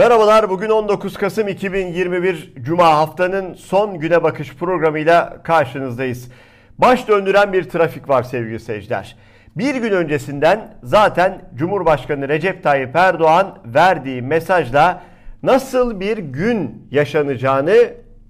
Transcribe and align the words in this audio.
Merhabalar, 0.00 0.50
bugün 0.50 0.68
19 0.70 1.16
Kasım 1.16 1.48
2021 1.48 2.52
Cuma 2.62 2.84
haftanın 2.84 3.54
son 3.54 3.98
güne 3.98 4.22
bakış 4.22 4.54
programıyla 4.54 5.42
karşınızdayız. 5.42 6.30
Baş 6.78 7.08
döndüren 7.08 7.52
bir 7.52 7.64
trafik 7.64 8.08
var 8.08 8.22
sevgili 8.22 8.60
seyirciler. 8.60 9.16
Bir 9.56 9.74
gün 9.74 9.92
öncesinden 9.92 10.74
zaten 10.82 11.42
Cumhurbaşkanı 11.54 12.28
Recep 12.28 12.62
Tayyip 12.62 12.96
Erdoğan 12.96 13.58
verdiği 13.64 14.22
mesajla 14.22 15.02
nasıl 15.42 16.00
bir 16.00 16.18
gün 16.18 16.88
yaşanacağını 16.90 17.76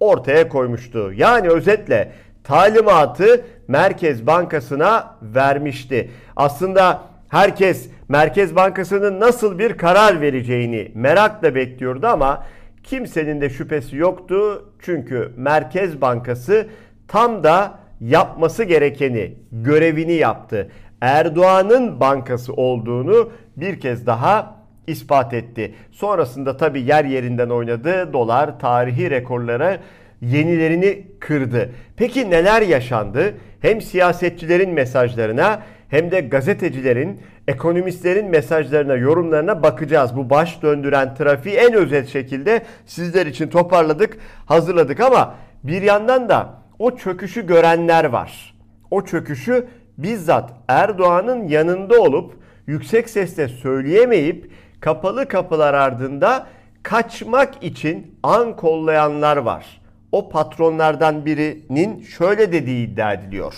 ortaya 0.00 0.48
koymuştu. 0.48 1.12
Yani 1.12 1.48
özetle 1.48 2.12
talimatı 2.44 3.44
Merkez 3.68 4.26
Bankası'na 4.26 5.16
vermişti. 5.22 6.10
Aslında 6.36 7.09
herkes 7.30 7.88
Merkez 8.08 8.56
Bankası'nın 8.56 9.20
nasıl 9.20 9.58
bir 9.58 9.76
karar 9.76 10.20
vereceğini 10.20 10.92
merakla 10.94 11.54
bekliyordu 11.54 12.06
ama 12.06 12.46
kimsenin 12.82 13.40
de 13.40 13.50
şüphesi 13.50 13.96
yoktu. 13.96 14.68
Çünkü 14.82 15.32
Merkez 15.36 16.00
Bankası 16.00 16.68
tam 17.08 17.42
da 17.42 17.78
yapması 18.00 18.64
gerekeni, 18.64 19.34
görevini 19.52 20.12
yaptı. 20.12 20.70
Erdoğan'ın 21.00 22.00
bankası 22.00 22.52
olduğunu 22.52 23.30
bir 23.56 23.80
kez 23.80 24.06
daha 24.06 24.56
ispat 24.86 25.34
etti. 25.34 25.74
Sonrasında 25.90 26.56
tabii 26.56 26.80
yer 26.80 27.04
yerinden 27.04 27.48
oynadı. 27.48 28.12
Dolar 28.12 28.58
tarihi 28.58 29.10
rekorlara 29.10 29.78
yenilerini 30.20 31.06
kırdı. 31.20 31.70
Peki 31.96 32.30
neler 32.30 32.62
yaşandı? 32.62 33.34
Hem 33.60 33.80
siyasetçilerin 33.80 34.70
mesajlarına 34.70 35.62
hem 35.90 36.10
de 36.10 36.20
gazetecilerin, 36.20 37.20
ekonomistlerin 37.48 38.26
mesajlarına, 38.26 38.94
yorumlarına 38.94 39.62
bakacağız. 39.62 40.16
Bu 40.16 40.30
baş 40.30 40.62
döndüren 40.62 41.14
trafiği 41.14 41.56
en 41.56 41.74
özet 41.74 42.08
şekilde 42.08 42.62
sizler 42.86 43.26
için 43.26 43.48
toparladık, 43.48 44.16
hazırladık 44.46 45.00
ama 45.00 45.34
bir 45.64 45.82
yandan 45.82 46.28
da 46.28 46.54
o 46.78 46.96
çöküşü 46.96 47.46
görenler 47.46 48.04
var. 48.04 48.54
O 48.90 49.04
çöküşü 49.04 49.66
bizzat 49.98 50.52
Erdoğan'ın 50.68 51.48
yanında 51.48 52.00
olup 52.00 52.34
yüksek 52.66 53.10
sesle 53.10 53.48
söyleyemeyip 53.48 54.50
kapalı 54.80 55.28
kapılar 55.28 55.74
ardında 55.74 56.46
kaçmak 56.82 57.64
için 57.64 58.18
an 58.22 58.56
kollayanlar 58.56 59.36
var. 59.36 59.80
O 60.12 60.28
patronlardan 60.28 61.26
birinin 61.26 62.02
şöyle 62.02 62.52
dediği 62.52 62.86
iddia 62.86 63.12
ediliyor. 63.12 63.54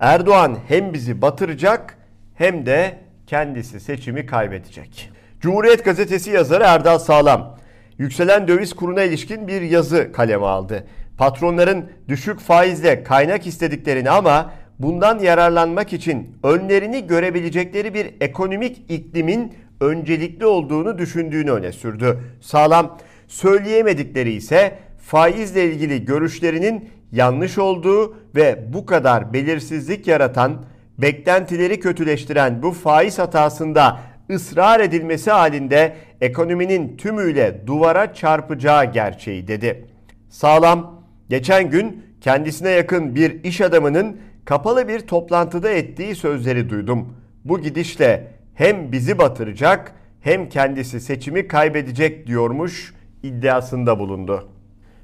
Erdoğan 0.00 0.58
hem 0.68 0.94
bizi 0.94 1.22
batıracak 1.22 1.98
hem 2.34 2.66
de 2.66 2.98
kendisi 3.26 3.80
seçimi 3.80 4.26
kaybedecek. 4.26 5.10
Cumhuriyet 5.40 5.84
gazetesi 5.84 6.30
yazarı 6.30 6.64
Erdal 6.64 6.98
Sağlam 6.98 7.58
yükselen 7.98 8.48
döviz 8.48 8.72
kuruna 8.72 9.02
ilişkin 9.02 9.48
bir 9.48 9.62
yazı 9.62 10.12
kaleme 10.12 10.46
aldı. 10.46 10.86
Patronların 11.18 11.90
düşük 12.08 12.40
faizle 12.40 13.02
kaynak 13.02 13.46
istediklerini 13.46 14.10
ama 14.10 14.52
bundan 14.78 15.18
yararlanmak 15.18 15.92
için 15.92 16.36
önlerini 16.42 17.06
görebilecekleri 17.06 17.94
bir 17.94 18.14
ekonomik 18.20 18.90
iklimin 18.90 19.54
öncelikli 19.80 20.46
olduğunu 20.46 20.98
düşündüğünü 20.98 21.50
öne 21.50 21.72
sürdü. 21.72 22.18
Sağlam 22.40 22.98
söyleyemedikleri 23.28 24.32
ise 24.32 24.78
faizle 24.98 25.64
ilgili 25.64 26.04
görüşlerinin 26.04 26.90
yanlış 27.12 27.58
olduğu 27.58 28.16
ve 28.36 28.72
bu 28.72 28.86
kadar 28.86 29.32
belirsizlik 29.32 30.06
yaratan, 30.06 30.64
beklentileri 30.98 31.80
kötüleştiren 31.80 32.62
bu 32.62 32.72
faiz 32.72 33.18
hatasında 33.18 34.00
ısrar 34.30 34.80
edilmesi 34.80 35.30
halinde 35.30 35.96
ekonominin 36.20 36.96
tümüyle 36.96 37.66
duvara 37.66 38.14
çarpacağı 38.14 38.92
gerçeği 38.92 39.48
dedi. 39.48 39.86
Sağlam 40.28 41.04
geçen 41.28 41.70
gün 41.70 42.04
kendisine 42.20 42.70
yakın 42.70 43.14
bir 43.14 43.44
iş 43.44 43.60
adamının 43.60 44.20
kapalı 44.44 44.88
bir 44.88 45.00
toplantıda 45.00 45.70
ettiği 45.70 46.14
sözleri 46.14 46.70
duydum. 46.70 47.16
Bu 47.44 47.60
gidişle 47.60 48.26
hem 48.54 48.92
bizi 48.92 49.18
batıracak 49.18 49.92
hem 50.20 50.48
kendisi 50.48 51.00
seçimi 51.00 51.48
kaybedecek 51.48 52.26
diyormuş 52.26 52.94
iddiasında 53.22 53.98
bulundu. 53.98 54.48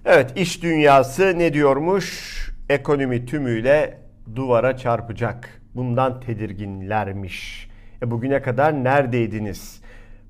Evet 0.06 0.32
iş 0.36 0.62
dünyası 0.62 1.38
ne 1.38 1.52
diyormuş? 1.52 2.34
Ekonomi 2.68 3.26
tümüyle 3.26 3.98
duvara 4.36 4.76
çarpacak. 4.76 5.60
Bundan 5.74 6.20
tedirginlermiş. 6.20 7.68
E 8.02 8.10
bugüne 8.10 8.42
kadar 8.42 8.84
neredeydiniz? 8.84 9.80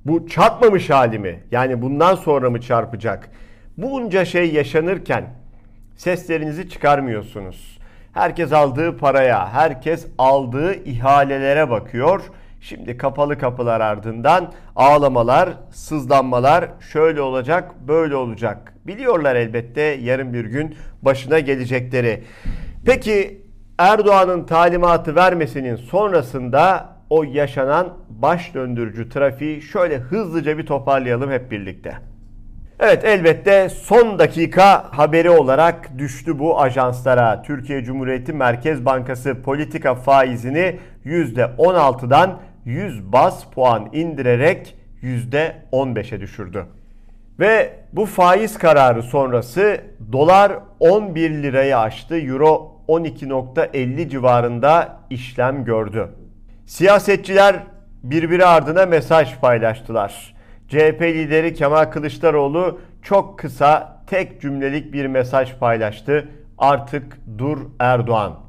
Bu 0.04 0.28
çarpmamış 0.28 0.90
hali 0.90 1.18
mi? 1.18 1.40
Yani 1.50 1.82
bundan 1.82 2.14
sonra 2.14 2.50
mı 2.50 2.60
çarpacak? 2.60 3.30
Bunca 3.76 4.24
şey 4.24 4.52
yaşanırken 4.52 5.24
seslerinizi 5.96 6.68
çıkarmıyorsunuz. 6.68 7.78
Herkes 8.12 8.52
aldığı 8.52 8.96
paraya, 8.96 9.52
herkes 9.52 10.06
aldığı 10.18 10.74
ihalelere 10.74 11.70
bakıyor. 11.70 12.22
Şimdi 12.68 12.96
kapalı 12.96 13.38
kapılar 13.38 13.80
ardından 13.80 14.52
ağlamalar, 14.76 15.48
sızlanmalar 15.70 16.68
şöyle 16.92 17.20
olacak, 17.20 17.74
böyle 17.88 18.16
olacak. 18.16 18.74
Biliyorlar 18.86 19.36
elbette 19.36 19.80
yarın 19.82 20.32
bir 20.32 20.44
gün 20.44 20.76
başına 21.02 21.38
gelecekleri. 21.38 22.22
Peki 22.86 23.42
Erdoğan'ın 23.78 24.44
talimatı 24.44 25.14
vermesinin 25.14 25.76
sonrasında 25.76 26.88
o 27.10 27.22
yaşanan 27.24 27.88
baş 28.08 28.54
döndürücü 28.54 29.08
trafiği 29.08 29.62
şöyle 29.62 29.98
hızlıca 29.98 30.58
bir 30.58 30.66
toparlayalım 30.66 31.30
hep 31.30 31.50
birlikte. 31.50 31.94
Evet 32.80 33.04
elbette 33.04 33.68
son 33.68 34.18
dakika 34.18 34.84
haberi 34.90 35.30
olarak 35.30 35.98
düştü 35.98 36.38
bu 36.38 36.60
ajanslara. 36.60 37.42
Türkiye 37.42 37.84
Cumhuriyeti 37.84 38.32
Merkez 38.32 38.84
Bankası 38.84 39.42
politika 39.42 39.94
faizini 39.94 40.78
%16'dan 41.04 42.40
100 42.64 43.12
bas 43.12 43.44
puan 43.54 43.88
indirerek 43.92 44.76
%15'e 45.02 46.20
düşürdü. 46.20 46.66
Ve 47.40 47.72
bu 47.92 48.06
faiz 48.06 48.58
kararı 48.58 49.02
sonrası 49.02 49.80
dolar 50.12 50.52
11 50.80 51.30
lirayı 51.30 51.78
aştı. 51.78 52.16
Euro 52.18 52.80
12.50 52.88 54.08
civarında 54.08 55.00
işlem 55.10 55.64
gördü. 55.64 56.08
Siyasetçiler 56.66 57.56
birbiri 58.02 58.46
ardına 58.46 58.86
mesaj 58.86 59.38
paylaştılar. 59.40 60.34
CHP 60.68 61.02
lideri 61.02 61.54
Kemal 61.54 61.84
Kılıçdaroğlu 61.84 62.80
çok 63.02 63.38
kısa 63.38 64.02
tek 64.06 64.40
cümlelik 64.40 64.92
bir 64.92 65.06
mesaj 65.06 65.58
paylaştı. 65.58 66.28
Artık 66.58 67.18
dur 67.38 67.58
Erdoğan. 67.78 68.40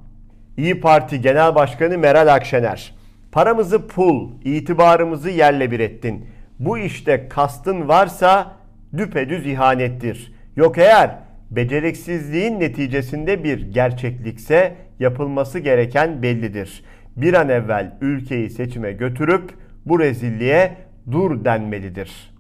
İyi 0.58 0.82
Parti 0.82 1.22
Genel 1.22 1.56
Başkanı 1.56 1.98
Meral 1.98 2.34
Akşener. 2.34 2.95
Paramızı 3.36 3.88
pul, 3.88 4.30
itibarımızı 4.44 5.30
yerle 5.30 5.72
bir 5.72 5.80
ettin. 5.80 6.26
Bu 6.60 6.78
işte 6.78 7.28
kastın 7.30 7.88
varsa 7.88 8.52
düpedüz 8.98 9.46
ihanettir. 9.46 10.34
Yok 10.56 10.78
eğer 10.78 11.16
beceriksizliğin 11.52 12.60
neticesinde 12.60 13.44
bir 13.44 13.72
gerçeklikse 13.72 14.76
yapılması 15.00 15.60
gereken 15.60 16.24
bellidir. 16.24 16.84
Bir 17.16 17.34
an 17.34 17.50
evvel 17.50 17.98
ülkeyi 18.02 18.50
seçime 18.50 18.92
götürüp 18.92 19.54
bu 19.86 20.00
rezilliğe 20.00 20.78
dur 21.12 21.46
denmelidir. 21.46 22.34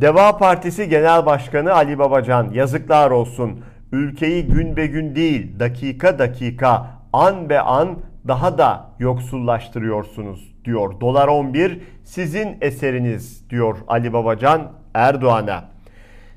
Deva 0.00 0.36
Partisi 0.36 0.88
Genel 0.88 1.26
Başkanı 1.26 1.72
Ali 1.72 1.98
Babacan 1.98 2.50
yazıklar 2.52 3.10
olsun. 3.10 3.60
Ülkeyi 3.92 4.46
gün 4.46 4.76
be 4.76 4.86
gün 4.86 5.14
değil 5.14 5.58
dakika 5.60 6.18
dakika 6.18 6.86
an 7.12 7.48
be 7.48 7.60
an 7.60 7.98
daha 8.28 8.58
da 8.58 8.90
yoksullaştırıyorsunuz 8.98 10.54
diyor. 10.64 11.00
Dolar 11.00 11.28
11 11.28 11.80
sizin 12.04 12.56
eseriniz 12.60 13.50
diyor 13.50 13.78
Ali 13.88 14.12
Babacan 14.12 14.72
Erdoğan'a. 14.94 15.64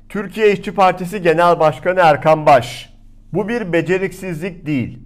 Türkiye 0.08 0.52
İşçi 0.52 0.74
Partisi 0.74 1.22
Genel 1.22 1.60
Başkanı 1.60 2.00
Erkan 2.00 2.46
Baş. 2.46 2.94
Bu 3.32 3.48
bir 3.48 3.72
beceriksizlik 3.72 4.66
değil. 4.66 4.98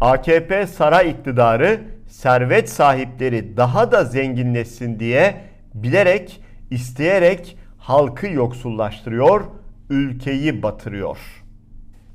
AKP 0.00 0.66
saray 0.66 1.10
iktidarı 1.10 1.80
servet 2.08 2.70
sahipleri 2.70 3.56
daha 3.56 3.92
da 3.92 4.04
zenginleşsin 4.04 5.00
diye 5.00 5.40
bilerek, 5.74 6.40
isteyerek 6.70 7.56
halkı 7.78 8.26
yoksullaştırıyor, 8.26 9.44
ülkeyi 9.90 10.62
batırıyor. 10.62 11.41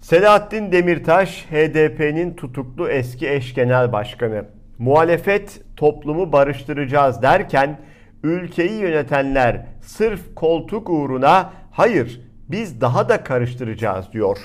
Selahattin 0.09 0.71
Demirtaş 0.71 1.45
HDP'nin 1.51 2.35
tutuklu 2.35 2.89
eski 2.89 3.29
eş 3.29 3.53
genel 3.53 3.91
başkanı. 3.91 4.45
Muhalefet 4.77 5.61
toplumu 5.75 6.31
barıştıracağız 6.31 7.21
derken 7.21 7.79
ülkeyi 8.23 8.71
yönetenler 8.71 9.65
sırf 9.81 10.35
koltuk 10.35 10.89
uğruna 10.89 11.53
hayır 11.71 12.21
biz 12.49 12.81
daha 12.81 13.09
da 13.09 13.23
karıştıracağız 13.23 14.13
diyor. 14.13 14.37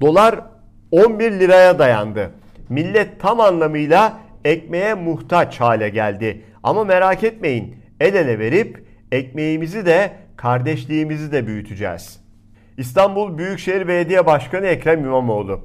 Dolar 0.00 0.40
11 0.90 1.32
liraya 1.32 1.78
dayandı. 1.78 2.30
Millet 2.68 3.20
tam 3.20 3.40
anlamıyla 3.40 4.18
ekmeğe 4.44 4.94
muhtaç 4.94 5.60
hale 5.60 5.88
geldi. 5.88 6.44
Ama 6.62 6.84
merak 6.84 7.24
etmeyin 7.24 7.76
el 8.00 8.14
ele 8.14 8.38
verip 8.38 8.86
ekmeğimizi 9.12 9.86
de 9.86 10.12
kardeşliğimizi 10.36 11.32
de 11.32 11.46
büyüteceğiz. 11.46 12.23
İstanbul 12.78 13.38
Büyükşehir 13.38 13.88
Belediye 13.88 14.26
Başkanı 14.26 14.66
Ekrem 14.66 15.04
İmamoğlu. 15.04 15.60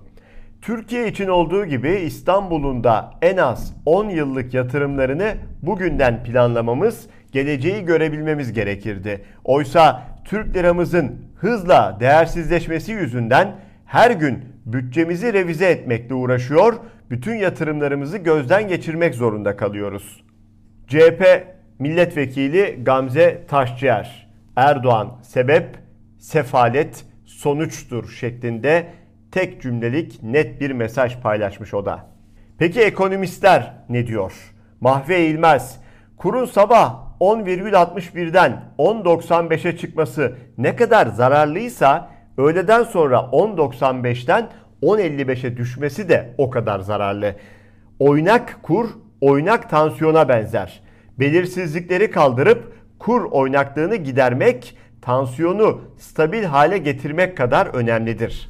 Türkiye 0.62 1.08
için 1.08 1.28
olduğu 1.28 1.66
gibi 1.66 1.90
İstanbul'un 1.90 2.84
da 2.84 3.12
en 3.22 3.38
az 3.38 3.74
10 3.86 4.10
yıllık 4.10 4.54
yatırımlarını 4.54 5.34
bugünden 5.62 6.24
planlamamız, 6.24 7.08
geleceği 7.32 7.86
görebilmemiz 7.86 8.54
gerekirdi. 8.54 9.26
Oysa 9.44 10.04
Türk 10.26 10.56
liramızın 10.56 11.26
hızla 11.36 11.98
değersizleşmesi 12.00 12.92
yüzünden 12.92 13.56
her 13.86 14.12
gün 14.12 14.46
bütçemizi 14.66 15.34
revize 15.34 15.66
etmekle 15.66 16.16
uğraşıyor, 16.16 16.74
bütün 17.10 17.36
yatırımlarımızı 17.36 18.18
gözden 18.18 18.68
geçirmek 18.68 19.16
zorunda 19.16 19.58
kalıyoruz. 19.58 20.24
CHP 20.88 21.48
Milletvekili 21.80 22.80
Gamze 22.84 23.44
Taşçıer, 23.48 24.30
Erdoğan 24.56 25.20
sebep, 25.22 25.89
sefalet 26.20 27.06
sonuçtur 27.26 28.10
şeklinde 28.10 28.88
tek 29.32 29.62
cümlelik 29.62 30.24
net 30.24 30.62
bir 30.62 30.72
mesaj 30.72 31.22
paylaşmış 31.22 31.74
o 31.74 31.86
da. 31.86 32.06
Peki 32.58 32.82
ekonomistler 32.82 33.74
ne 33.90 34.08
diyor? 34.08 34.34
Mahve 34.82 35.16
Eğilmez, 35.16 35.80
kurun 36.18 36.46
sabah 36.46 37.10
10,61'den 37.20 38.64
10.95'e 38.78 39.78
çıkması 39.78 40.36
ne 40.58 40.76
kadar 40.76 41.08
zararlıysa 41.08 42.10
öğleden 42.38 42.84
sonra 42.84 43.18
10.95'ten 43.18 44.50
10.55'e 44.82 45.58
düşmesi 45.58 46.10
de 46.10 46.34
o 46.38 46.50
kadar 46.50 46.80
zararlı. 46.80 47.36
Oynak 48.00 48.60
kur, 48.64 48.90
oynak 49.22 49.70
tansiyona 49.70 50.30
benzer. 50.30 50.82
Belirsizlikleri 51.20 52.12
kaldırıp 52.12 52.74
kur 53.00 53.24
oynaklığını 53.32 53.96
gidermek, 53.96 54.78
tansiyonu 55.02 55.82
stabil 55.98 56.44
hale 56.44 56.78
getirmek 56.78 57.38
kadar 57.38 57.66
önemlidir. 57.66 58.50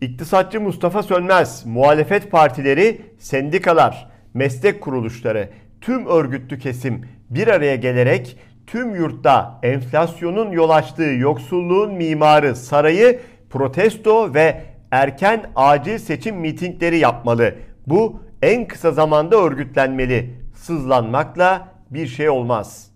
İktisatçı 0.00 0.60
Mustafa 0.60 1.02
Sönmez, 1.02 1.66
muhalefet 1.66 2.30
partileri, 2.30 3.00
sendikalar, 3.18 4.08
meslek 4.34 4.80
kuruluşları, 4.80 5.50
tüm 5.80 6.06
örgütlü 6.06 6.58
kesim 6.58 7.04
bir 7.30 7.48
araya 7.48 7.76
gelerek 7.76 8.38
tüm 8.66 8.94
yurtta 8.94 9.60
enflasyonun 9.62 10.50
yol 10.50 10.70
açtığı 10.70 11.02
yoksulluğun 11.02 11.94
mimarı 11.94 12.56
sarayı 12.56 13.20
protesto 13.50 14.34
ve 14.34 14.62
erken 14.90 15.50
acil 15.56 15.98
seçim 15.98 16.36
mitingleri 16.36 16.98
yapmalı. 16.98 17.54
Bu 17.86 18.20
en 18.42 18.68
kısa 18.68 18.90
zamanda 18.92 19.36
örgütlenmeli. 19.36 20.30
Sızlanmakla 20.54 21.68
bir 21.90 22.06
şey 22.06 22.28
olmaz. 22.28 22.90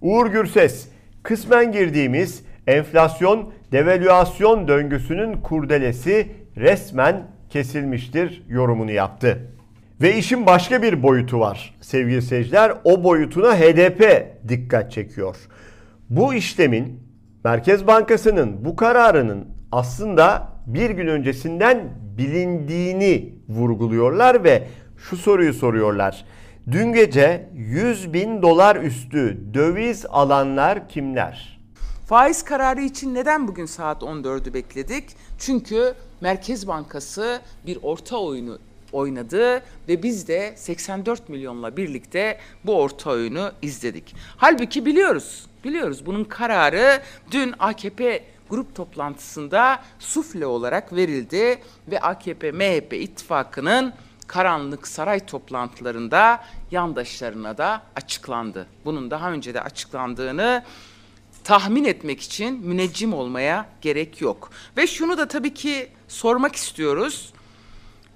Uğur 0.00 0.26
Gürses, 0.26 0.88
kısmen 1.22 1.72
girdiğimiz 1.72 2.42
enflasyon 2.66 3.52
devalüasyon 3.72 4.68
döngüsünün 4.68 5.36
kurdelesi 5.36 6.28
resmen 6.56 7.26
kesilmiştir 7.50 8.42
yorumunu 8.48 8.90
yaptı. 8.90 9.38
Ve 10.00 10.16
işin 10.16 10.46
başka 10.46 10.82
bir 10.82 11.02
boyutu 11.02 11.40
var 11.40 11.74
sevgili 11.80 12.22
seyirciler. 12.22 12.72
O 12.84 13.04
boyutuna 13.04 13.56
HDP 13.56 14.26
dikkat 14.48 14.92
çekiyor. 14.92 15.36
Bu 16.10 16.34
işlemin 16.34 17.00
Merkez 17.44 17.86
Bankası'nın 17.86 18.64
bu 18.64 18.76
kararının 18.76 19.48
aslında 19.72 20.48
bir 20.66 20.90
gün 20.90 21.06
öncesinden 21.06 21.88
bilindiğini 22.18 23.34
vurguluyorlar 23.48 24.44
ve 24.44 24.62
şu 24.96 25.16
soruyu 25.16 25.54
soruyorlar. 25.54 26.24
Dün 26.70 26.92
gece 26.92 27.48
100 27.54 28.12
bin 28.12 28.42
dolar 28.42 28.76
üstü 28.76 29.38
döviz 29.54 30.06
alanlar 30.06 30.88
kimler? 30.88 31.60
Faiz 32.06 32.42
kararı 32.42 32.80
için 32.80 33.14
neden 33.14 33.48
bugün 33.48 33.66
saat 33.66 34.02
14'ü 34.02 34.54
bekledik? 34.54 35.04
Çünkü 35.38 35.94
Merkez 36.20 36.68
Bankası 36.68 37.40
bir 37.66 37.78
orta 37.82 38.16
oyunu 38.16 38.58
oynadı 38.92 39.62
ve 39.88 40.02
biz 40.02 40.28
de 40.28 40.52
84 40.56 41.28
milyonla 41.28 41.76
birlikte 41.76 42.38
bu 42.64 42.74
orta 42.80 43.10
oyunu 43.10 43.52
izledik. 43.62 44.14
Halbuki 44.36 44.86
biliyoruz, 44.86 45.46
biliyoruz 45.64 46.06
bunun 46.06 46.24
kararı 46.24 47.02
dün 47.30 47.54
AKP 47.58 48.24
grup 48.50 48.74
toplantısında 48.74 49.82
sufle 49.98 50.46
olarak 50.46 50.92
verildi 50.92 51.58
ve 51.90 52.00
AKP 52.00 52.52
MHP 52.52 52.92
ittifakının 52.92 53.92
karanlık 54.32 54.88
saray 54.88 55.26
toplantılarında 55.26 56.44
yandaşlarına 56.70 57.58
da 57.58 57.82
açıklandı. 57.96 58.66
Bunun 58.84 59.10
daha 59.10 59.32
önce 59.32 59.54
de 59.54 59.60
açıklandığını 59.60 60.64
tahmin 61.44 61.84
etmek 61.84 62.20
için 62.20 62.66
müneccim 62.66 63.14
olmaya 63.14 63.66
gerek 63.80 64.20
yok. 64.20 64.50
Ve 64.76 64.86
şunu 64.86 65.18
da 65.18 65.28
tabii 65.28 65.54
ki 65.54 65.88
sormak 66.08 66.56
istiyoruz. 66.56 67.32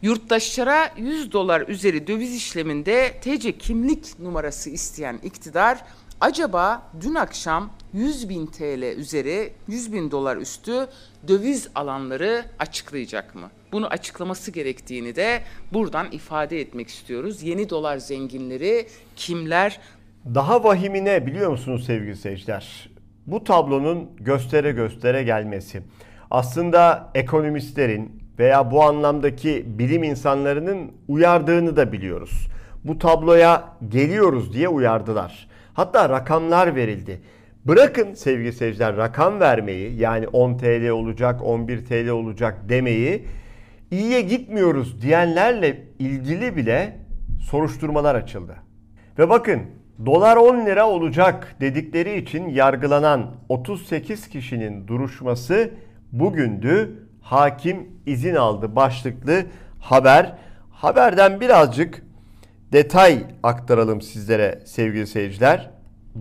Yurttaşlara 0.02 0.92
100 0.96 1.32
dolar 1.32 1.68
üzeri 1.68 2.06
döviz 2.06 2.34
işleminde 2.34 3.20
TC 3.20 3.58
kimlik 3.58 4.18
numarası 4.18 4.70
isteyen 4.70 5.20
iktidar 5.22 5.84
acaba 6.20 6.90
dün 7.00 7.14
akşam 7.14 7.70
100 7.92 8.28
bin 8.28 8.46
TL 8.46 8.96
üzeri 8.96 9.52
100 9.68 9.92
bin 9.92 10.10
dolar 10.10 10.36
üstü 10.36 10.86
döviz 11.28 11.68
alanları 11.74 12.44
açıklayacak 12.58 13.34
mı? 13.34 13.50
Bunu 13.72 13.86
açıklaması 13.86 14.50
gerektiğini 14.50 15.16
de 15.16 15.42
buradan 15.72 16.06
ifade 16.12 16.60
etmek 16.60 16.88
istiyoruz. 16.88 17.42
Yeni 17.42 17.70
dolar 17.70 17.96
zenginleri 17.96 18.86
kimler? 19.16 19.80
Daha 20.34 20.64
vahimine 20.64 21.26
biliyor 21.26 21.50
musunuz 21.50 21.86
sevgili 21.86 22.16
seyirciler? 22.16 22.90
Bu 23.26 23.44
tablonun 23.44 24.10
göstere 24.16 24.72
göstere 24.72 25.22
gelmesi. 25.22 25.82
Aslında 26.30 27.10
ekonomistlerin 27.14 28.22
veya 28.38 28.70
bu 28.70 28.82
anlamdaki 28.82 29.64
bilim 29.66 30.02
insanlarının 30.02 30.92
uyardığını 31.08 31.76
da 31.76 31.92
biliyoruz. 31.92 32.48
Bu 32.84 32.98
tabloya 32.98 33.64
geliyoruz 33.88 34.52
diye 34.52 34.68
uyardılar. 34.68 35.48
Hatta 35.74 36.08
rakamlar 36.08 36.76
verildi. 36.76 37.20
Bırakın 37.64 38.14
sevgili 38.14 38.52
seyirciler 38.52 38.96
rakam 38.96 39.40
vermeyi 39.40 40.00
yani 40.00 40.28
10 40.28 40.58
TL 40.58 40.88
olacak 40.88 41.42
11 41.42 41.84
TL 41.84 42.08
olacak 42.08 42.68
demeyi 42.68 43.24
iyiye 43.90 44.20
gitmiyoruz 44.20 45.02
diyenlerle 45.02 45.84
ilgili 45.98 46.56
bile 46.56 46.96
soruşturmalar 47.40 48.14
açıldı. 48.14 48.56
Ve 49.18 49.28
bakın 49.28 49.62
dolar 50.06 50.36
10 50.36 50.66
lira 50.66 50.88
olacak 50.88 51.56
dedikleri 51.60 52.18
için 52.18 52.48
yargılanan 52.48 53.34
38 53.48 54.28
kişinin 54.28 54.88
duruşması 54.88 55.70
bugündü. 56.12 57.02
Hakim 57.22 57.90
izin 58.06 58.34
aldı 58.34 58.76
başlıklı 58.76 59.42
haber. 59.80 60.32
Haberden 60.70 61.40
birazcık 61.40 62.02
detay 62.72 63.24
aktaralım 63.42 64.00
sizlere 64.00 64.60
sevgili 64.64 65.06
seyirciler. 65.06 65.70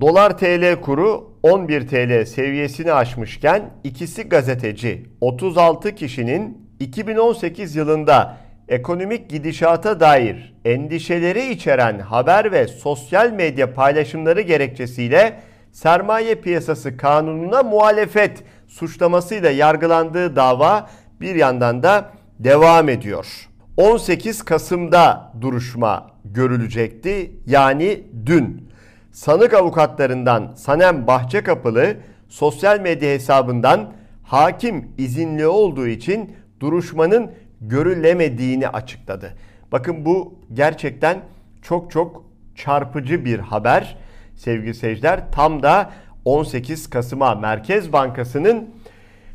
Dolar 0.02 0.38
TL 0.38 0.82
kuru 0.82 1.34
11 1.44 1.88
TL 1.88 2.26
seviyesini 2.26 2.94
aşmışken 2.94 3.70
ikisi 3.84 4.24
gazeteci 4.24 5.06
36 5.22 5.96
kişinin 5.96 6.65
2018 6.80 7.76
yılında 7.76 8.38
ekonomik 8.68 9.30
gidişata 9.30 10.00
dair 10.00 10.56
endişeleri 10.66 11.52
içeren 11.52 12.00
haber 12.00 12.52
ve 12.52 12.68
sosyal 12.68 13.32
medya 13.32 13.74
paylaşımları 13.74 14.42
gerekçesiyle 14.42 15.40
sermaye 15.72 16.36
piyasası 16.36 16.98
kanununa 16.98 17.64
muhalefet 17.64 18.44
suçlamasıyla 18.68 19.50
yargılandığı 19.50 20.36
dava 20.36 20.90
bir 21.22 21.36
yandan 21.36 21.84
da 21.84 22.12
devam 22.40 22.90
ediyor. 22.90 23.50
18 23.78 24.44
Kasım'da 24.44 25.32
duruşma 25.42 26.12
görülecekti. 26.26 27.32
Yani 27.46 28.04
dün. 28.26 28.70
Sanık 29.12 29.54
avukatlarından 29.54 30.54
Sanem 30.56 31.08
Bahçekapılı 31.08 31.98
sosyal 32.30 32.80
medya 32.80 33.10
hesabından 33.10 33.94
hakim 34.24 34.90
izinli 34.98 35.48
olduğu 35.48 35.88
için 35.88 36.36
duruşmanın 36.60 37.32
görülemediğini 37.62 38.68
açıkladı. 38.68 39.34
Bakın 39.72 40.06
bu 40.06 40.40
gerçekten 40.54 41.22
çok 41.62 41.92
çok 41.92 42.24
çarpıcı 42.56 43.26
bir 43.26 43.40
haber 43.40 43.98
sevgili 44.36 44.74
seyirciler. 44.74 45.32
Tam 45.32 45.64
da 45.64 45.92
18 46.26 46.90
Kasım'a 46.90 47.36
Merkez 47.36 47.94
Bankası'nın 47.94 48.70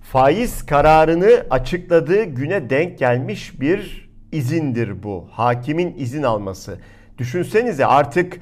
faiz 0.02 0.66
kararını 0.66 1.46
açıkladığı 1.50 2.24
güne 2.24 2.70
denk 2.70 2.98
gelmiş 2.98 3.60
bir 3.60 4.10
izindir 4.32 5.02
bu. 5.02 5.28
Hakimin 5.30 5.94
izin 5.98 6.22
alması. 6.22 6.78
Düşünsenize 7.18 7.86
artık 7.86 8.40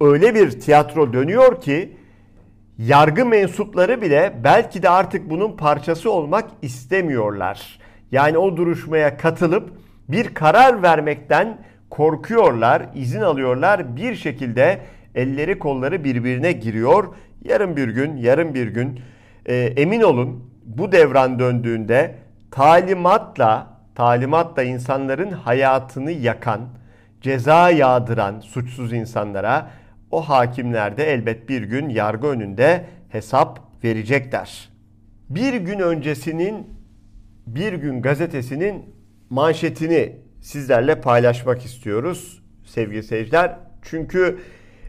öyle 0.00 0.34
bir 0.34 0.60
tiyatro 0.60 1.12
dönüyor 1.12 1.60
ki 1.60 1.96
yargı 2.78 3.26
mensupları 3.26 4.02
bile 4.02 4.32
belki 4.44 4.82
de 4.82 4.90
artık 4.90 5.30
bunun 5.30 5.56
parçası 5.56 6.10
olmak 6.10 6.50
istemiyorlar. 6.62 7.78
Yani 8.12 8.38
o 8.38 8.56
duruşmaya 8.56 9.16
katılıp 9.16 9.72
bir 10.08 10.34
karar 10.34 10.82
vermekten 10.82 11.58
korkuyorlar, 11.90 12.82
izin 12.94 13.20
alıyorlar. 13.20 13.96
Bir 13.96 14.14
şekilde 14.14 14.80
elleri 15.14 15.58
kolları 15.58 16.04
birbirine 16.04 16.52
giriyor. 16.52 17.14
Yarın 17.44 17.76
bir 17.76 17.88
gün, 17.88 18.16
yarın 18.16 18.54
bir 18.54 18.66
gün 18.66 19.00
e, 19.46 19.54
emin 19.56 20.00
olun 20.00 20.50
bu 20.64 20.92
devran 20.92 21.38
döndüğünde 21.38 22.14
talimatla 22.50 23.76
talimatla 23.94 24.62
insanların 24.62 25.30
hayatını 25.30 26.12
yakan, 26.12 26.60
ceza 27.20 27.70
yağdıran 27.70 28.40
suçsuz 28.40 28.92
insanlara 28.92 29.70
o 30.10 30.28
hakimler 30.28 30.96
de 30.96 31.12
elbet 31.12 31.48
bir 31.48 31.62
gün 31.62 31.88
yargı 31.88 32.26
önünde 32.26 32.84
hesap 33.08 33.60
verecekler. 33.84 34.68
Bir 35.28 35.54
gün 35.54 35.78
öncesinin 35.78 36.75
Bir 37.46 37.72
Gün 37.72 38.02
gazetesinin 38.02 38.94
manşetini 39.30 40.16
sizlerle 40.40 41.00
paylaşmak 41.00 41.64
istiyoruz 41.64 42.42
sevgili 42.64 43.02
seyirciler. 43.02 43.56
Çünkü 43.82 44.38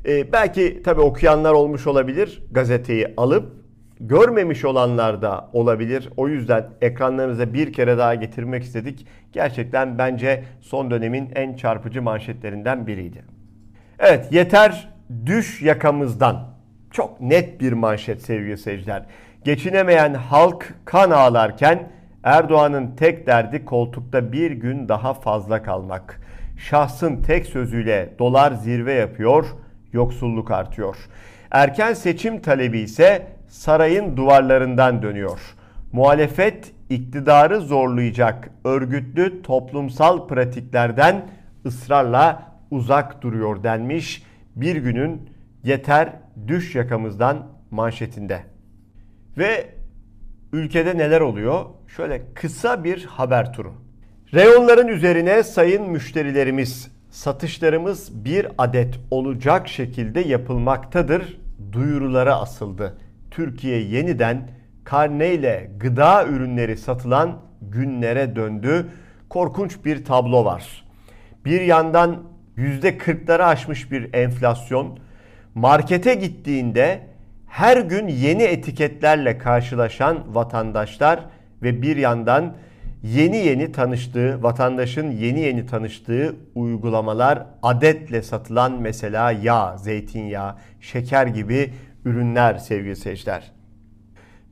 e, 0.06 0.32
belki 0.32 0.82
tabii 0.84 1.02
okuyanlar 1.02 1.54
olmuş 1.54 1.88
olabilir 1.88 2.44
gazeteyi 2.52 3.14
alıp 3.18 3.54
görmemiş 4.00 4.66
olanlar 4.66 5.22
da 5.22 5.50
olabilir. 5.54 6.10
O 6.18 6.28
yüzden 6.28 6.70
ekranlarınıza 6.82 7.54
bir 7.54 7.74
kere 7.74 7.98
daha 7.98 8.16
getirmek 8.16 8.64
istedik. 8.64 9.08
Gerçekten 9.34 9.98
bence 9.98 10.44
son 10.62 10.92
dönemin 10.92 11.32
en 11.36 11.54
çarpıcı 11.54 12.02
manşetlerinden 12.02 12.88
biriydi. 12.88 13.24
Evet 14.00 14.32
yeter 14.32 14.90
düş 15.26 15.62
yakamızdan. 15.62 16.58
Çok 16.92 17.22
net 17.22 17.62
bir 17.62 17.74
manşet 17.74 18.22
sevgili 18.22 18.58
seyirciler. 18.58 19.06
Geçinemeyen 19.44 20.14
halk 20.14 20.74
kan 20.86 21.12
ağlarken 21.12 21.92
Erdoğan'ın 22.28 22.96
tek 22.96 23.28
derdi 23.28 23.66
koltukta 23.66 24.32
bir 24.32 24.52
gün 24.52 24.90
daha 24.90 25.14
fazla 25.14 25.64
kalmak. 25.64 26.22
Şahsın 26.58 27.22
tek 27.22 27.46
sözüyle 27.46 28.14
dolar 28.20 28.52
zirve 28.52 28.94
yapıyor, 28.94 29.46
yoksulluk 29.94 30.52
artıyor. 30.52 30.98
Erken 31.52 31.94
seçim 31.94 32.42
talebi 32.42 32.80
ise 32.80 33.28
sarayın 33.48 34.18
duvarlarından 34.18 35.02
dönüyor. 35.02 35.40
Muhalefet 35.92 36.74
iktidarı 36.90 37.62
zorlayacak 37.62 38.50
örgütlü 38.64 39.42
toplumsal 39.42 40.28
pratiklerden 40.28 41.26
ısrarla 41.66 42.44
uzak 42.72 43.22
duruyor 43.22 43.64
denmiş 43.64 44.24
bir 44.56 44.76
günün 44.76 45.30
yeter 45.64 46.10
düş 46.48 46.76
yakamızdan 46.76 47.48
manşetinde. 47.72 48.40
Ve 49.38 49.77
ülkede 50.54 50.98
neler 50.98 51.22
oluyor? 51.22 51.66
Şöyle 51.88 52.22
kısa 52.34 52.84
bir 52.84 53.06
haber 53.06 53.54
turu. 53.54 53.74
Reyonların 54.34 54.88
üzerine 54.88 55.44
sayın 55.44 55.90
müşterilerimiz 55.90 56.92
satışlarımız 57.10 58.26
bir 58.26 58.48
adet 58.58 59.00
olacak 59.12 59.68
şekilde 59.68 60.20
yapılmaktadır 60.20 61.40
duyurulara 61.72 62.40
asıldı. 62.40 62.98
Türkiye 63.32 63.82
yeniden 63.82 64.50
karneyle 64.84 65.72
gıda 65.80 66.26
ürünleri 66.26 66.78
satılan 66.78 67.42
günlere 67.62 68.36
döndü. 68.36 68.88
Korkunç 69.30 69.86
bir 69.86 70.06
tablo 70.06 70.46
var. 70.46 70.86
Bir 71.46 71.62
yandan 71.62 72.24
%40'ları 72.58 73.44
aşmış 73.44 73.92
bir 73.92 74.14
enflasyon, 74.14 75.00
markete 75.56 76.14
gittiğinde 76.14 77.08
her 77.48 77.78
gün 77.78 78.08
yeni 78.08 78.44
etiketlerle 78.44 79.38
karşılaşan 79.38 80.36
vatandaşlar 80.36 81.26
ve 81.64 81.82
bir 81.82 81.98
yandan 81.98 82.56
yeni 83.04 83.38
yeni 83.38 83.72
tanıştığı, 83.72 84.44
vatandaşın 84.44 85.12
yeni 85.12 85.40
yeni 85.40 85.66
tanıştığı 85.66 86.36
uygulamalar 86.56 87.46
adetle 87.64 88.22
satılan 88.22 88.82
mesela 88.82 89.32
yağ, 89.32 89.78
zeytinyağı, 89.78 90.56
şeker 90.82 91.28
gibi 91.28 91.74
ürünler 92.06 92.58
sevgili 92.58 92.96
seyirciler. 92.96 93.52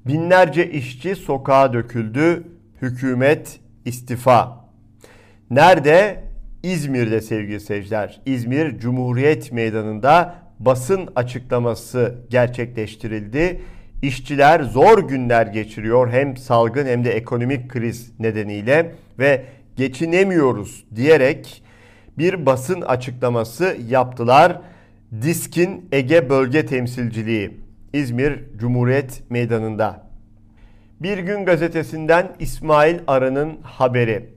Binlerce 0.07 0.71
işçi 0.71 1.15
sokağa 1.15 1.73
döküldü, 1.73 2.43
hükümet 2.81 3.59
istifa. 3.85 4.65
Nerede? 5.49 6.23
İzmir'de 6.63 7.21
sevgili 7.21 7.59
seyirciler. 7.59 8.21
İzmir 8.25 8.79
Cumhuriyet 8.79 9.51
Meydanı'nda 9.51 10.35
basın 10.59 11.09
açıklaması 11.15 12.15
gerçekleştirildi. 12.29 13.61
İşçiler 14.01 14.61
zor 14.61 15.07
günler 15.07 15.47
geçiriyor 15.47 16.11
hem 16.11 16.37
salgın 16.37 16.85
hem 16.85 17.05
de 17.05 17.11
ekonomik 17.11 17.69
kriz 17.69 18.19
nedeniyle 18.19 18.95
ve 19.19 19.45
geçinemiyoruz 19.75 20.85
diyerek 20.95 21.63
bir 22.17 22.45
basın 22.45 22.81
açıklaması 22.81 23.77
yaptılar. 23.87 24.61
Diskin 25.21 25.89
Ege 25.91 26.29
Bölge 26.29 26.65
Temsilciliği 26.65 27.51
İzmir 27.93 28.43
Cumhuriyet 28.57 29.23
Meydanı'nda. 29.29 30.07
Bir 30.99 31.17
gün 31.17 31.45
gazetesinden 31.45 32.35
İsmail 32.39 32.99
Arı'nın 33.07 33.57
haberi. 33.61 34.34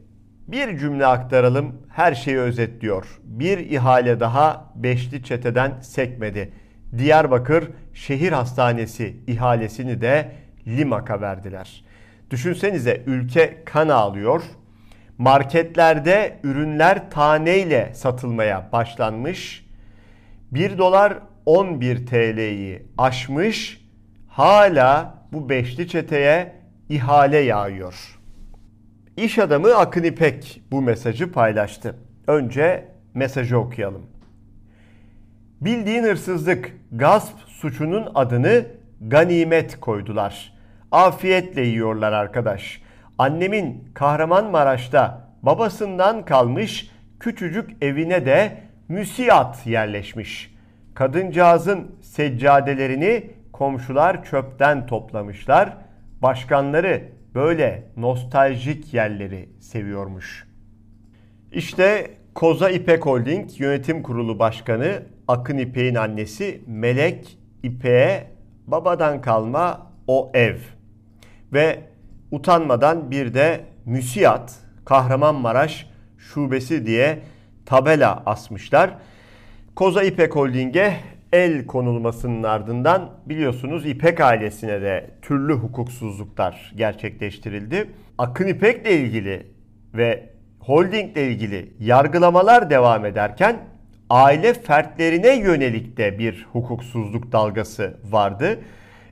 Bir 0.49 0.79
cümle 0.79 1.07
aktaralım 1.07 1.83
her 1.89 2.15
şeyi 2.15 2.39
özetliyor. 2.39 3.21
Bir 3.25 3.59
ihale 3.59 4.21
daha 4.21 4.73
Beşli 4.75 5.23
Çete'den 5.23 5.81
sekmedi. 5.81 6.53
Diyarbakır 6.99 7.71
Şehir 7.95 8.33
Hastanesi 8.33 9.17
ihalesini 9.27 10.01
de 10.01 10.33
Limak'a 10.67 11.21
verdiler. 11.21 11.85
Düşünsenize 12.31 13.03
ülke 13.07 13.63
kan 13.65 13.89
ağlıyor. 13.89 14.43
Marketlerde 15.19 16.39
ürünler 16.43 17.11
taneyle 17.11 17.93
satılmaya 17.95 18.69
başlanmış. 18.73 19.67
1 20.53 20.79
dolar 20.79 21.19
11 21.47 22.07
TL'yi 22.07 22.83
aşmış. 22.99 23.85
Hala 24.29 25.15
bu 25.33 25.49
beşli 25.49 25.89
çeteye 25.89 26.53
ihale 26.89 27.39
yağıyor. 27.39 28.18
İş 29.19 29.39
adamı 29.39 29.75
Akın 29.75 30.03
İpek 30.03 30.63
bu 30.71 30.83
mesajı 30.83 31.33
paylaştı. 31.33 31.95
Önce 32.27 32.89
mesajı 33.15 33.59
okuyalım. 33.59 34.07
Bildiğin 35.61 36.03
hırsızlık, 36.03 36.73
gasp 36.93 37.35
suçunun 37.47 38.09
adını 38.15 38.67
ganimet 39.01 39.81
koydular. 39.81 40.55
Afiyetle 40.93 41.63
yiyorlar 41.63 42.13
arkadaş. 42.13 42.83
Annemin 43.19 43.89
Kahramanmaraş'ta 43.95 45.29
babasından 45.43 46.25
kalmış 46.25 46.91
küçücük 47.21 47.71
evine 47.83 48.27
de 48.27 48.59
müsiyat 48.89 49.67
yerleşmiş. 49.67 50.55
Kadıncağızın 50.95 51.97
seccadelerini 52.03 53.31
komşular 53.53 54.25
çöpten 54.25 54.87
toplamışlar. 54.87 55.77
Başkanları 56.23 57.03
böyle 57.39 57.85
nostaljik 57.97 58.95
yerleri 58.95 59.49
seviyormuş. 59.61 60.47
İşte 61.53 62.11
Koza 62.35 62.71
İpek 62.71 63.07
Holding 63.07 63.61
Yönetim 63.61 64.03
Kurulu 64.03 64.39
Başkanı 64.39 65.03
Akın 65.29 65.59
İpek'in 65.59 65.95
annesi 65.95 66.63
Melek 66.67 67.39
İpek'e 67.63 68.31
babadan 68.67 69.21
kalma 69.21 69.93
o 70.07 70.31
ev. 70.35 70.57
Ve 71.53 71.81
utanmadan 72.31 73.11
bir 73.11 73.35
de 73.35 73.61
müsiyat 73.85 74.55
Kahramanmaraş 74.85 75.91
şubesi 76.19 76.87
diye 76.87 77.19
tabela 77.67 78.23
asmışlar. 78.27 78.91
Koza 79.75 80.03
İpek 80.03 80.37
Holding'e 80.37 80.97
el 81.33 81.67
konulmasının 81.67 82.43
ardından 82.43 83.11
biliyorsunuz 83.27 83.87
İpek 83.87 84.21
ailesine 84.21 84.83
de 84.83 85.11
türlü 85.23 85.53
hukuksuzluklar 85.53 86.73
gerçekleştirildi. 86.77 87.91
Akın 88.19 88.47
İpek'le 88.47 88.91
ilgili 88.91 89.47
ve 89.95 90.29
holdingle 90.61 91.29
ilgili 91.29 91.73
yargılamalar 91.81 92.71
devam 92.71 93.05
ederken 93.05 93.57
aile 94.11 94.55
fertlerine 94.55 95.37
yönelik 95.37 95.97
de 95.97 96.19
bir 96.19 96.47
hukuksuzluk 96.53 97.33
dalgası 97.33 97.97
vardı. 98.05 98.61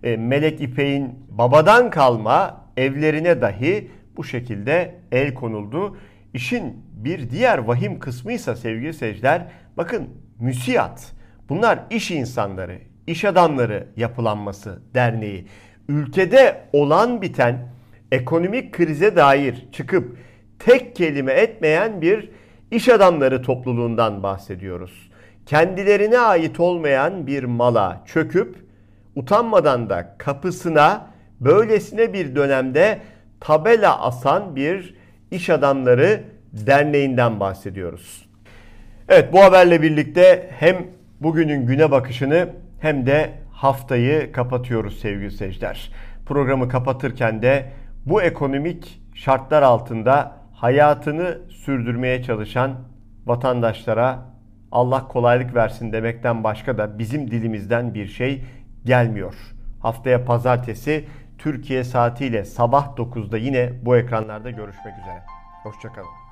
E, 0.03 0.17
Melek 0.17 0.61
İpek'in 0.61 1.15
babadan 1.29 1.91
kalma 1.91 2.65
evlerine 2.77 3.41
dahi 3.41 3.91
bu 4.17 4.25
şekilde 4.25 4.95
el 5.13 5.35
konuldu. 5.35 5.97
İşin 6.35 6.85
bir 6.93 7.31
diğer 7.31 7.59
vahim 7.59 7.99
kısmıysa 7.99 8.57
sevgili 8.57 8.95
seyirciler 8.95 9.47
bakın 9.77 10.09
müsiyat 10.39 11.16
bunlar 11.49 11.79
iş 11.91 12.11
insanları, 12.11 12.79
iş 13.07 13.25
adamları 13.25 13.87
yapılanması 13.97 14.83
derneği. 14.95 15.47
Ülkede 15.89 16.61
olan 16.73 17.23
biten 17.23 17.69
ekonomik 18.13 18.73
krize 18.73 19.17
dair 19.17 19.67
çıkıp 19.73 20.17
tek 20.59 20.97
kelime 20.97 21.33
etmeyen 21.33 22.01
bir 22.01 22.31
iş 22.71 22.89
adamları 22.89 23.43
topluluğundan 23.43 24.23
bahsediyoruz. 24.23 25.11
Kendilerine 25.47 26.19
ait 26.19 26.61
olmayan 26.61 27.27
bir 27.27 27.45
mala 27.45 28.03
çöküp 28.07 28.57
utanmadan 29.17 29.91
da 29.91 30.15
kapısına 30.19 31.07
böylesine 31.41 32.13
bir 32.13 32.37
dönemde 32.37 32.99
tabela 33.41 34.03
asan 34.03 34.57
bir 34.57 34.95
iş 35.31 35.51
adamları 35.51 36.23
derneğinden 36.53 37.41
bahsediyoruz. 37.41 38.29
Evet 39.09 39.33
bu 39.33 39.43
haberle 39.43 39.83
birlikte 39.83 40.51
hem 40.59 40.87
bugünün 41.21 41.67
güne 41.67 41.91
bakışını 41.91 42.49
hem 42.81 43.07
de 43.07 43.33
haftayı 43.53 44.33
kapatıyoruz 44.33 45.01
sevgili 45.01 45.31
seyirciler. 45.31 45.93
Programı 46.27 46.69
kapatırken 46.69 47.43
de 47.43 47.73
bu 48.07 48.23
ekonomik 48.23 49.03
şartlar 49.15 49.63
altında 49.63 50.33
hayatını 50.53 51.39
sürdürmeye 51.49 52.23
çalışan 52.23 52.75
vatandaşlara 53.27 54.19
Allah 54.73 55.09
kolaylık 55.09 55.55
versin 55.55 55.93
demekten 55.93 56.45
başka 56.45 56.79
da 56.79 56.99
bizim 56.99 57.31
dilimizden 57.31 57.95
bir 57.95 58.07
şey 58.07 58.45
gelmiyor. 58.85 59.35
Haftaya 59.81 60.25
pazartesi 60.25 61.05
Türkiye 61.39 61.85
saatiyle 61.85 62.45
sabah 62.45 62.97
9'da 62.97 63.39
yine 63.39 63.73
bu 63.83 63.97
ekranlarda 63.97 64.51
görüşmek 64.51 64.95
üzere. 64.99 65.23
Hoşçakalın. 65.63 66.26